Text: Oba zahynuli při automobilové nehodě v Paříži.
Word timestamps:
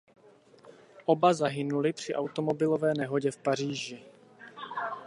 Oba 1.07 1.33
zahynuli 1.33 1.93
při 1.93 2.13
automobilové 2.15 2.93
nehodě 2.97 3.31
v 3.31 3.37
Paříži. 3.37 4.03